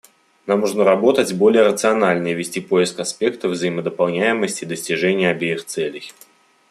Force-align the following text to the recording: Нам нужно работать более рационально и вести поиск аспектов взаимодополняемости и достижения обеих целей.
Нам 0.47 0.61
нужно 0.61 0.83
работать 0.83 1.31
более 1.35 1.61
рационально 1.63 2.29
и 2.29 2.33
вести 2.33 2.59
поиск 2.59 2.99
аспектов 2.99 3.51
взаимодополняемости 3.51 4.63
и 4.63 4.67
достижения 4.67 5.29
обеих 5.29 5.63
целей. 5.65 6.11